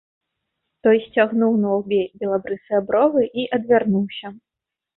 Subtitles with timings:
[0.87, 4.37] Той сцягнуў на лбе белабрысыя бровы і адвярнуўся.